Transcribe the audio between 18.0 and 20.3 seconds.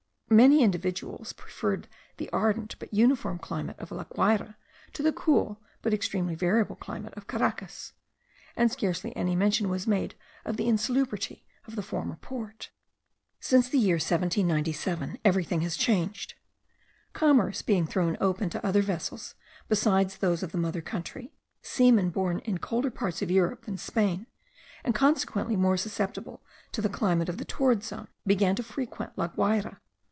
open to other vessels besides